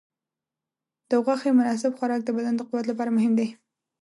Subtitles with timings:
[1.09, 3.47] د غوښې مناسب خوراک د بدن د قوت لپاره مهم دی.